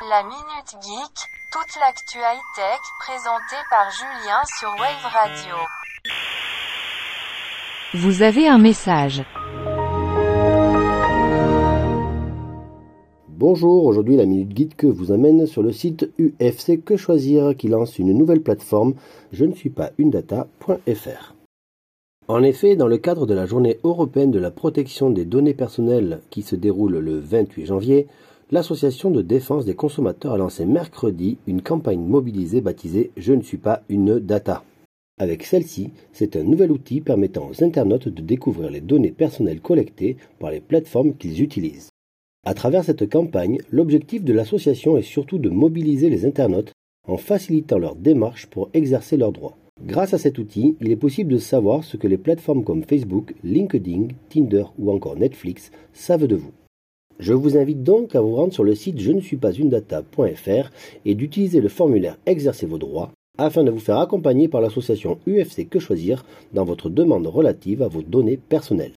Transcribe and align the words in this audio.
La 0.00 0.24
Minute 0.24 0.82
Geek, 0.82 1.30
toute 1.52 1.78
l'actu 1.78 2.18
high-tech 2.18 2.80
présentée 2.98 3.62
par 3.70 3.88
Julien 3.92 4.42
sur 4.58 4.68
Wave 4.70 5.12
Radio. 5.12 5.54
Vous 7.94 8.22
avez 8.22 8.48
un 8.48 8.58
message. 8.58 9.22
Bonjour, 13.28 13.84
aujourd'hui 13.84 14.16
la 14.16 14.26
Minute 14.26 14.56
Geek 14.56 14.84
vous 14.84 15.12
amène 15.12 15.46
sur 15.46 15.62
le 15.62 15.70
site 15.70 16.10
UFC 16.18 16.82
Que 16.84 16.96
Choisir 16.96 17.56
qui 17.56 17.68
lance 17.68 17.96
une 18.00 18.18
nouvelle 18.18 18.42
plateforme 18.42 18.94
je 19.30 19.44
ne 19.44 19.54
suis 19.54 19.70
pas 19.70 19.92
une 19.98 20.10
data.fr. 20.10 21.34
En 22.26 22.42
effet, 22.42 22.74
dans 22.74 22.88
le 22.88 22.98
cadre 22.98 23.26
de 23.26 23.34
la 23.34 23.46
journée 23.46 23.78
européenne 23.84 24.32
de 24.32 24.40
la 24.40 24.50
protection 24.50 25.10
des 25.10 25.24
données 25.24 25.54
personnelles 25.54 26.20
qui 26.30 26.42
se 26.42 26.56
déroule 26.56 26.98
le 26.98 27.20
28 27.20 27.66
janvier, 27.66 28.08
l'Association 28.54 29.10
de 29.10 29.20
défense 29.20 29.64
des 29.64 29.74
consommateurs 29.74 30.34
a 30.34 30.38
lancé 30.38 30.64
mercredi 30.64 31.38
une 31.48 31.60
campagne 31.60 32.04
mobilisée 32.06 32.60
baptisée 32.60 33.10
Je 33.16 33.32
ne 33.32 33.42
suis 33.42 33.56
pas 33.56 33.82
une 33.88 34.20
data. 34.20 34.62
Avec 35.18 35.42
celle-ci, 35.42 35.90
c'est 36.12 36.36
un 36.36 36.44
nouvel 36.44 36.70
outil 36.70 37.00
permettant 37.00 37.50
aux 37.50 37.64
internautes 37.64 38.08
de 38.08 38.22
découvrir 38.22 38.70
les 38.70 38.80
données 38.80 39.10
personnelles 39.10 39.60
collectées 39.60 40.18
par 40.38 40.52
les 40.52 40.60
plateformes 40.60 41.16
qu'ils 41.16 41.42
utilisent. 41.42 41.88
À 42.46 42.54
travers 42.54 42.84
cette 42.84 43.10
campagne, 43.10 43.58
l'objectif 43.72 44.22
de 44.22 44.32
l'association 44.32 44.96
est 44.96 45.02
surtout 45.02 45.38
de 45.38 45.50
mobiliser 45.50 46.08
les 46.08 46.24
internautes 46.24 46.70
en 47.08 47.16
facilitant 47.16 47.78
leur 47.78 47.96
démarche 47.96 48.46
pour 48.46 48.70
exercer 48.72 49.16
leurs 49.16 49.32
droits. 49.32 49.56
Grâce 49.84 50.14
à 50.14 50.18
cet 50.18 50.38
outil, 50.38 50.76
il 50.80 50.92
est 50.92 50.96
possible 50.96 51.32
de 51.32 51.38
savoir 51.38 51.82
ce 51.82 51.96
que 51.96 52.06
les 52.06 52.18
plateformes 52.18 52.62
comme 52.62 52.84
Facebook, 52.84 53.34
LinkedIn, 53.42 54.06
Tinder 54.28 54.66
ou 54.78 54.92
encore 54.92 55.16
Netflix 55.16 55.72
savent 55.92 56.28
de 56.28 56.36
vous. 56.36 56.52
Je 57.18 57.32
vous 57.32 57.56
invite 57.56 57.82
donc 57.82 58.14
à 58.14 58.20
vous 58.20 58.34
rendre 58.34 58.52
sur 58.52 58.64
le 58.64 58.74
site 58.74 59.00
je 59.00 59.12
ne 59.12 59.20
suis 59.20 59.36
pas 59.36 59.52
une 59.52 59.68
data.fr 59.68 60.70
et 61.04 61.14
d'utiliser 61.14 61.60
le 61.60 61.68
formulaire 61.68 62.18
Exercer 62.26 62.66
vos 62.66 62.78
droits 62.78 63.10
afin 63.38 63.64
de 63.64 63.70
vous 63.70 63.78
faire 63.78 63.98
accompagner 63.98 64.48
par 64.48 64.60
l'association 64.60 65.18
UFC 65.26 65.68
Que 65.68 65.78
Choisir 65.78 66.24
dans 66.52 66.64
votre 66.64 66.88
demande 66.88 67.26
relative 67.26 67.82
à 67.82 67.88
vos 67.88 68.02
données 68.02 68.36
personnelles. 68.36 68.94